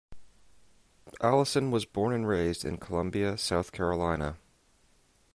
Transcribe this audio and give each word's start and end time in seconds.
Allison 1.21 1.69
was 1.69 1.85
born 1.85 2.11
and 2.11 2.27
raised 2.27 2.65
in 2.65 2.77
Columbia, 2.77 3.37
South 3.37 3.71
Carolina. 3.71 4.37